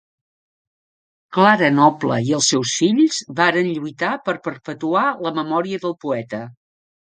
[1.35, 6.43] Clara Noble i els seus fills varen lluitar per perpetuar la memòria del poeta.